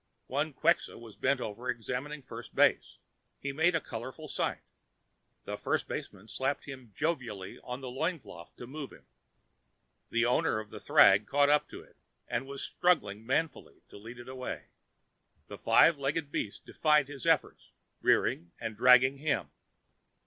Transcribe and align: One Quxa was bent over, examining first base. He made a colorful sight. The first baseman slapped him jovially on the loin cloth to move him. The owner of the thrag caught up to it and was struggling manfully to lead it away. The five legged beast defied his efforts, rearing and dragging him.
One 0.25 0.51
Quxa 0.53 0.99
was 0.99 1.15
bent 1.15 1.39
over, 1.39 1.69
examining 1.69 2.23
first 2.23 2.55
base. 2.55 2.97
He 3.39 3.51
made 3.53 3.75
a 3.75 3.79
colorful 3.79 4.27
sight. 4.27 4.63
The 5.45 5.57
first 5.57 5.87
baseman 5.87 6.27
slapped 6.27 6.65
him 6.65 6.91
jovially 6.97 7.59
on 7.63 7.81
the 7.81 7.91
loin 7.91 8.17
cloth 8.19 8.51
to 8.57 8.65
move 8.65 8.91
him. 8.91 9.05
The 10.09 10.25
owner 10.25 10.57
of 10.59 10.71
the 10.71 10.79
thrag 10.79 11.27
caught 11.27 11.49
up 11.49 11.69
to 11.69 11.81
it 11.83 11.97
and 12.27 12.47
was 12.47 12.63
struggling 12.63 13.23
manfully 13.27 13.83
to 13.89 13.99
lead 13.99 14.17
it 14.17 14.27
away. 14.27 14.69
The 15.49 15.59
five 15.59 15.99
legged 15.99 16.31
beast 16.31 16.65
defied 16.65 17.07
his 17.07 17.27
efforts, 17.27 17.69
rearing 18.01 18.53
and 18.59 18.75
dragging 18.75 19.19
him. 19.19 19.51